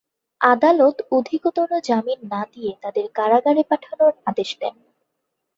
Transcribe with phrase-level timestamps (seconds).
[0.41, 4.75] আদালত অধিকতর জামিন না দিয়ে তাদের কারাগারে পাঠানোর আদেশ দেন।